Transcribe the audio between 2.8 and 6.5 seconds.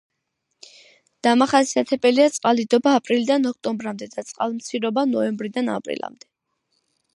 აპრილიდან ოქტომბრამდე და წყალმცირობა ნოემბრიდან აპრილამდე.